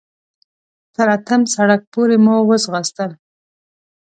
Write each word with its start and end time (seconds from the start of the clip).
تر 0.95 1.07
اتم 1.15 1.41
سړک 1.55 1.81
پورې 1.93 2.17
مو 2.25 2.35
وځغاستل. 2.49 3.11